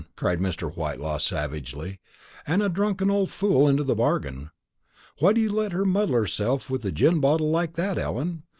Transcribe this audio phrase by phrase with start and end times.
[0.15, 0.75] cried Mr.
[0.75, 1.99] Whitelaw savagely,
[2.47, 4.49] "and a drunken old fool into the bargain.
[5.19, 8.41] Why do you let her muddle herself with the gin bottle like that, Ellen?